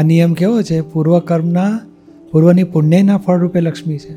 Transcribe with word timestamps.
આ 0.00 0.02
નિયમ 0.02 0.34
કેવો 0.34 0.62
છે? 0.62 0.80
પૂર્વકર્મના 0.80 1.80
પૂર્વની 2.32 2.64
પુણ્યના 2.64 3.16
ફળરૂપે 3.16 3.60
લક્ષ્મી 3.60 3.98
છે. 3.98 4.14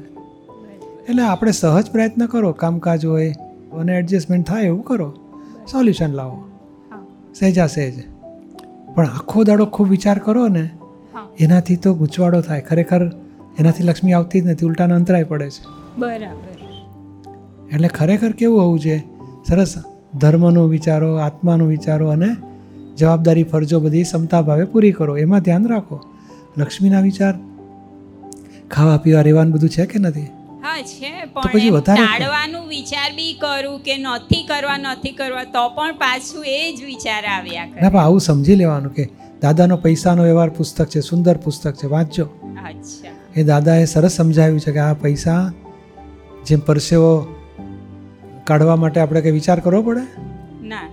એટલે 1.10 1.24
આપણે 1.24 1.52
સહજ 1.52 1.92
પ્રયત્ન 1.92 2.26
કરો 2.26 2.52
કામકાજ 2.52 3.06
હોય 3.06 3.32
અને 3.74 3.94
એડજસ્ટમેન્ટ 3.94 4.48
થાય 4.48 4.64
એવું 4.64 4.84
કરો. 4.84 5.14
સોલ્યુશન 5.72 6.10
લાવો. 6.10 6.44
સહેજા 7.36 7.68
સહેજ 7.68 7.94
પણ 8.96 9.08
આખો 9.08 9.44
દાડો 9.44 9.66
ખૂબ 9.66 9.90
વિચાર 9.90 10.18
કરો 10.18 10.48
ને 10.48 10.70
એનાથી 11.40 11.76
તો 11.76 11.94
ગૂંચવાડો 11.94 12.42
થાય. 12.42 12.62
ખરેખર 12.62 13.08
એનાથી 13.60 13.84
લક્ષ્મી 13.84 14.14
આવતી 14.14 14.42
જ 14.42 14.48
નથી 14.48 14.66
ઉલટાનો 14.66 14.96
અંતરાય 14.96 15.24
પડે 15.24 15.50
છે. 15.50 15.64
બરાબર. 16.00 16.58
એટલે 17.76 17.88
ખરેખર 17.88 18.32
કેવું 18.32 18.62
હોવું 18.62 18.80
છે 18.80 19.04
સરસ. 19.48 19.74
ધર્મનો 20.22 20.68
વિચારો 20.68 21.16
આત્માનો 21.16 21.66
વિચારો 21.66 22.08
અને 22.08 22.36
જવાબદારી 22.98 23.44
ફરજો 23.44 23.80
બધી 23.80 24.04
ક્ષમતા 24.04 24.42
ભાવે 24.42 24.66
પૂરી 24.66 24.92
કરો. 24.92 25.18
એમાં 25.18 25.40
ધ્યાન 25.40 25.68
રાખો. 25.68 26.00
લક્ષ્મીના 26.58 27.02
વિચાર 27.02 27.34
ખાવા 28.72 28.98
પીવા 28.98 29.22
રહેવાનું 29.22 29.54
બધું 29.54 29.70
છે 29.70 29.86
કે 29.86 30.00
નથી? 30.00 30.24
હા 30.64 30.82
છે 30.82 31.26
પણ 31.26 31.72
વધારે 31.72 32.04
ટાળવાનું 32.04 32.68
વિચાર 32.68 33.12
બી 33.12 33.34
કરું 33.34 33.80
કે 33.80 33.98
નથી 33.98 34.44
કરવા 34.44 34.78
નથી 34.78 35.12
કરવા 35.12 35.44
તો 35.44 35.70
પણ 35.70 35.92
પાછું 35.92 36.46
એ 36.46 36.76
જ 36.76 36.84
વિચાર 36.84 37.26
આવ્યા 37.26 37.66
ના 37.66 37.72
કરે 37.72 37.90
પણ 37.90 38.00
આવું 38.00 38.20
સમજી 38.20 38.56
લેવાનું 38.56 38.94
કે 38.94 39.10
દાદાનો 39.42 39.78
પૈસાનો 39.78 40.24
વ્યવહાર 40.24 40.50
પુસ્તક 40.50 40.88
છે 40.88 41.00
સુંદર 41.00 41.38
પુસ્તક 41.38 41.76
છે 41.76 41.88
વાંચજો. 41.88 42.26
અચ્છા. 42.68 43.40
એ 43.40 43.44
દાદાએ 43.44 43.86
સરસ 43.86 44.12
સમજાવ્યું 44.12 44.60
છે 44.60 44.72
કે 44.72 44.80
આ 44.80 44.94
પૈસા 44.94 45.54
જેમ 46.46 46.60
પરસેવો 46.60 47.36
કાઢવા 48.44 48.76
માટે 48.76 49.00
આપણે 49.00 49.22
કંઈ 49.22 49.32
વિચાર 49.32 49.60
કરવો 49.60 49.82
પડે? 49.82 50.02
ના. 50.68 50.90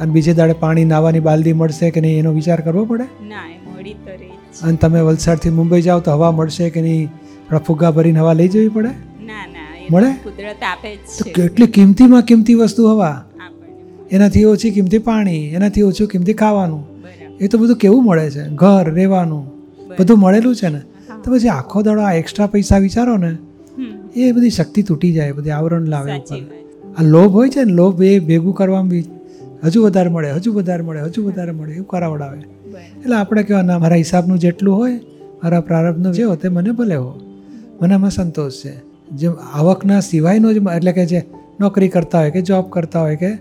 અને 0.00 0.12
બીજે 0.12 0.32
દાડે 0.34 0.56
પાણી 0.62 0.84
નાવાની 0.84 1.24
બાલદી 1.28 1.52
મળશે 1.52 1.90
કે 1.90 2.00
નહીં 2.00 2.18
એનો 2.18 2.32
વિચાર 2.38 2.60
કરવો 2.60 2.84
પડે? 2.84 3.06
ના 3.28 3.44
મળી 3.66 3.94
તો 4.06 4.12
રહી 4.20 4.34
અને 4.64 4.76
તમે 4.76 5.00
વલસાડથી 5.00 5.54
મુંબઈ 5.58 5.82
જાઓ 5.82 6.00
તો 6.00 6.16
હવા 6.16 6.32
મળશે 6.32 6.70
કે 6.70 6.82
નહીં? 6.82 7.06
થોડા 7.48 7.64
ફુગ્ગા 7.68 7.90
ભરીને 7.90 8.20
હવા 8.20 8.32
લઈ 8.32 8.48
જવી 8.48 8.68
પડે? 8.68 8.92
ના 9.22 9.46
ના 9.54 9.68
મળે? 9.90 10.10
તો 10.12 10.30
કુદરત 10.30 10.68
આપે 10.72 10.90
જ 10.94 10.98
તો 11.18 11.30
કેટલી 11.36 11.70
કિંમતીમાં 11.76 12.22
કિંમતી 12.22 12.54
વસ્તુ 12.54 12.88
હવા. 12.88 13.16
એનાથી 14.10 14.44
ઓછી 14.44 14.70
કિંમતી 14.70 15.02
પાણી 15.06 15.42
એનાથી 15.56 15.82
ઓછું 15.82 16.08
કિંમતી 16.08 16.34
ખાવાનું. 16.34 16.84
એ 17.40 17.48
તો 17.48 17.58
બધું 17.58 17.76
કેવું 17.76 18.04
મળે 18.04 18.30
છે? 18.30 18.44
ઘર 18.54 18.84
રહેવાનું. 18.94 19.44
બધું 19.98 20.18
મળેલું 20.18 20.56
છે 20.56 20.68
ને? 20.68 20.80
તો 21.24 21.26
પછી 21.32 21.48
આખો 21.48 21.82
દાડો 21.82 22.02
આ 22.02 22.12
એક્સ્ટ્રા 22.12 22.46
પૈસા 22.46 22.78
વિચારો 22.78 23.16
ને. 23.16 23.36
એ 24.16 24.32
બધી 24.32 24.50
શક્તિ 24.50 24.82
તૂટી 24.82 25.12
જાય 25.12 25.32
બધી 25.32 25.50
આવરણ 25.50 25.88
લાવે 25.88 26.12
ઉપર. 26.18 26.38
આ 26.98 27.02
લોભ 27.14 27.32
હોય 27.32 27.50
છે 27.50 27.64
ને 27.64 27.72
લોભ 27.72 28.02
એ 28.02 28.18
ભેગું 28.20 28.54
કરવામાં 28.54 28.88
બી 28.88 29.04
હજુ 29.64 29.82
વધારે 29.82 30.08
મળે 30.08 30.30
હજુ 30.30 30.52
વધારે 30.52 30.82
મળે 30.82 31.00
હજુ 31.00 31.26
વધારે 31.26 31.50
મળે 31.50 31.72
એવું 31.72 31.86
કરાવડાવે. 31.86 32.38
એટલે 32.78 33.16
આપણે 33.16 33.42
કહેવા 33.42 33.62
ના 33.62 33.78
મારા 33.78 33.96
હિસાબનું 33.96 34.38
જેટલું 34.38 34.76
હોય 34.76 34.94
મારા 35.44 35.60
પ્રારંભનું 35.60 36.12
જે 36.12 36.22
હોય 36.22 36.36
તે 36.36 36.48
મને 36.48 36.70
ભલે 36.70 36.94
હો. 36.94 37.20
મને 37.82 37.94
આમાં 37.94 38.10
સંતોષ 38.10 38.52
છે. 38.52 38.72
જે 39.10 39.28
આવકના 39.52 40.00
સિવાયનો 40.00 40.52
જ 40.52 40.56
એટલે 40.56 40.92
કે 40.92 41.06
જે 41.06 41.22
નોકરી 41.60 41.88
કરતા 41.88 42.18
હોય 42.18 42.30
કે 42.30 42.42
જોબ 42.42 42.70
કરતા 42.70 43.00
હોય 43.00 43.16
કે 43.16 43.38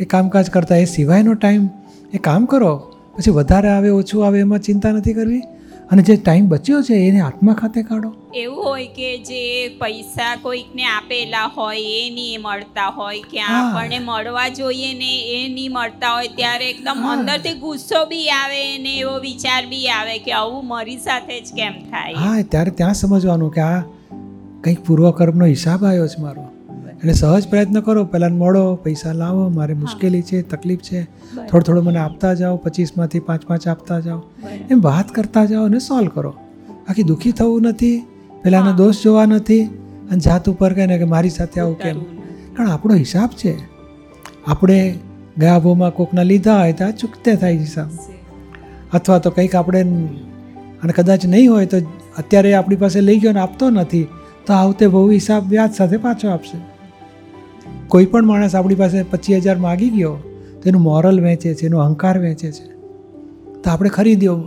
એ 0.00 0.04
કામકાજ 0.04 0.50
કરતા 0.50 0.74
હોય 0.74 0.82
એ 0.82 0.84
સિવાયનો 0.84 1.34
ટાઈમ 1.34 1.68
એ 2.14 2.18
કામ 2.18 2.44
કરો. 2.44 2.92
પછી 3.16 3.30
વધારે 3.30 3.68
આવે 3.68 3.88
ઓછું 3.88 4.26
આવે 4.26 4.40
એમાં 4.40 4.58
ચિંતા 4.58 4.92
નથી 4.92 5.12
કરવી. 5.12 5.42
અને 5.90 6.02
જે 6.02 6.16
ટાઈમ 6.16 6.46
બચ્યો 6.48 6.78
છે 6.82 6.96
એને 7.08 7.20
આત્મા 7.20 7.54
ખાતે 7.54 7.82
કાઢો. 7.82 8.10
એવું 8.34 8.64
હોય 8.64 8.86
કે 8.86 9.10
જે 9.18 9.42
પૈસા 9.80 10.30
કોઈકને 10.36 10.84
આપેલા 10.86 11.44
હોય 11.56 11.84
એ 11.98 12.10
નહીં 12.10 12.40
મળતા 12.40 12.86
હોય 12.90 13.22
કે 13.30 13.40
આપણને 13.40 13.98
મળવા 13.98 14.48
જોઈએ 14.48 14.90
ને 14.94 15.12
એ 15.36 15.38
નહીં 15.48 15.72
મળતા 15.72 16.14
હોય 16.14 16.32
ત્યારે 16.36 16.70
એકદમ 16.70 17.04
અંદરથી 17.06 17.54
ગુસ્સો 17.54 18.02
બી 18.06 18.26
આવે 18.30 18.62
ને 18.78 18.96
એવો 18.98 19.14
વિચાર 19.20 19.62
બી 19.66 19.86
આવે 19.90 20.18
કે 20.18 20.32
આવું 20.32 20.66
મારી 20.66 20.98
સાથે 20.98 21.40
જ 21.40 21.54
કેમ 21.54 21.74
થાય? 21.90 22.16
હા 22.16 22.42
ત્યારે 22.50 22.70
ત્યાં 22.70 22.94
સમજવાનું 22.94 23.50
કે 23.50 23.60
આ 23.60 23.80
કંઈક 24.60 24.84
પૂર્વકર્મનો 24.86 25.46
હિસાબ 25.46 25.84
આવ્યો 25.84 26.08
છે 26.08 26.20
મારો. 26.20 26.44
એટલે 26.96 27.12
સહજ 27.12 27.48
પ્રયત્ન 27.48 27.80
કરો 27.80 28.04
પહેલાં 28.04 28.32
મળો 28.32 28.74
પૈસા 28.74 29.12
લાવો 29.12 29.48
મારે 29.48 29.74
મુશ્કેલી 29.74 30.22
છે 30.22 30.42
તકલીફ 30.42 30.80
છે 30.80 31.00
થોડું 31.48 31.62
થોડું 31.62 31.84
મને 31.84 31.98
આપતા 31.98 32.34
જાઓ 32.34 32.56
પચીસમાંથી 32.56 33.20
પાંચ 33.20 33.46
પાંચ 33.46 33.68
આપતા 33.68 34.00
જાઓ. 34.00 34.20
એમ 34.70 34.80
વાત 34.80 35.08
કરતા 35.10 35.44
જાઓ 35.44 35.64
અને 35.64 35.78
સોલ્વ 35.78 36.08
કરો. 36.08 36.34
આખી 36.88 37.02
દુઃખી 37.02 37.32
થવું 37.32 37.62
નથી 37.62 37.96
પહેલાંનો 38.42 38.72
દોષ 38.72 39.02
જોવા 39.02 39.26
નથી 39.26 39.64
અને 40.10 40.20
જાત 40.20 40.48
ઉપર 40.48 40.72
કહે 40.72 40.86
ને 40.86 40.98
કે 40.98 41.04
મારી 41.04 41.30
સાથે 41.30 41.60
આવું 41.60 41.78
કેમ? 41.78 41.98
કારણ 42.56 42.70
આપણો 42.70 42.94
હિસાબ 42.94 43.30
છે. 43.30 43.52
આપણે 44.46 44.78
ગયા 45.38 45.58
ભોમાં 45.58 45.92
કોકના 45.92 46.22
લીધા 46.22 46.58
હોય 46.58 46.72
તો 46.72 46.84
આ 46.84 46.90
ચૂકતે 46.90 47.34
થાય 47.34 47.58
હિસાબ. 47.58 47.88
અથવા 48.92 49.18
તો 49.18 49.30
કંઈક 49.30 49.54
આપણે 49.54 49.82
અને 50.82 50.92
કદાચ 50.92 51.26
નહીં 51.26 51.50
હોય 51.52 51.66
તો 51.66 51.82
અત્યારે 52.18 52.54
આપણી 52.54 52.76
પાસે 52.76 53.00
લઈ 53.00 53.18
ગયો 53.18 53.32
ને 53.32 53.40
આપતો 53.40 53.70
નથી 53.70 54.06
તો 54.46 54.52
આવતે 54.52 54.86
બહુ 54.86 55.04
હિસાબ 55.10 55.42
વ્યાજ 55.48 55.72
સાથે 55.72 55.96
પાછો 55.96 56.28
આપશે. 56.28 56.56
કોઈ 57.88 58.04
પણ 58.04 58.26
માણસ 58.26 58.54
આપણી 58.54 58.74
પાસે 58.74 59.02
પચીસ 59.02 59.36
હજાર 59.36 59.56
માગી 59.56 59.90
ગયો 59.90 60.16
તો 60.62 60.68
એનું 60.68 60.82
મોરલ 60.82 61.20
વેચે 61.20 61.54
છે, 61.54 61.66
એનો 61.66 61.78
અહંકાર 61.78 62.18
વેચે 62.18 62.52
છે. 62.52 62.66
તો 63.62 63.70
આપણે 63.70 63.88
ખરીદ્યો. 63.88 64.44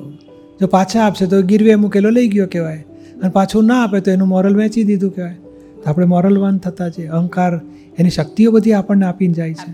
જો 0.62 0.68
પાછા 0.68 1.06
આપશે 1.06 1.26
તો 1.26 1.42
ગીરવે 1.42 1.76
મૂકેલો 1.76 2.10
લઈ 2.10 2.28
ગયો 2.28 2.48
કહેવાય. 2.52 2.86
અને 3.22 3.30
પાછું 3.30 3.66
ના 3.66 3.84
આપે 3.84 4.00
તો 4.00 4.12
એનું 4.12 4.28
મોરલ 4.28 4.56
વેચી 4.56 4.84
દીધું 4.84 5.16
કહેવાય. 5.16 5.34
તો 5.76 5.84
આપણે 5.86 6.06
મોરલવાન 6.06 6.58
થતા 6.58 6.90
છે 6.90 7.08
અહંકાર 7.08 7.60
એની 7.98 8.10
શક્તિઓ 8.10 8.52
બધી 8.52 8.74
આપણને 8.74 9.06
આપીને 9.06 9.34
જાય 9.34 9.54
છે. 9.54 9.72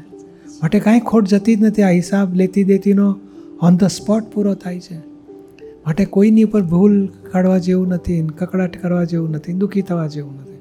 માટે 0.61 0.79
કાંઈ 0.79 0.99
ખોટ 0.99 1.27
જતી 1.27 1.55
જ 1.55 1.61
નથી. 1.61 1.81
આ 1.81 1.89
હિસાબ 1.89 2.33
લેતી 2.33 2.63
દેતીનો 2.63 3.19
ઓન 3.61 3.77
ધ 3.77 3.83
સ્પોટ 3.83 4.23
પૂરો 4.23 4.53
થાય 4.53 4.79
છે. 4.79 4.97
માટે 5.85 6.05
કોઈની 6.05 6.43
ઉપર 6.43 6.61
ભૂલ 6.61 7.07
કાઢવા 7.07 7.57
જેવું 7.57 7.87
નથી, 7.87 8.27
કકડાટ 8.27 8.77
કરવા 8.77 9.03
જેવું 9.03 9.31
નથી, 9.31 9.53
દુઃખી 9.53 9.81
થવા 9.81 10.07
જેવું 10.07 10.35
નથી. 10.41 10.54